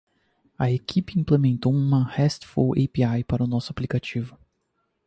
[0.57, 4.35] A equipe implementou uma RESTful API para nosso aplicativo.